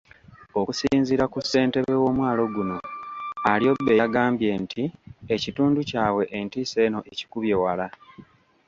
[0.59, 2.77] Okusinziira ku ssentebe w'omwalo guno,
[3.51, 4.83] Alyobe, yagambye nti
[5.35, 7.87] ekitundu kyabwe entiisa eno ekikubye wala.